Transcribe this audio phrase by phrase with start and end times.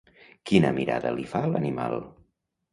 [0.51, 1.97] Quina mirada li fa l'animal?